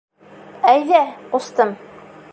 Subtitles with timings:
[0.71, 1.03] -Әйҙә,
[1.35, 1.79] ҡустым.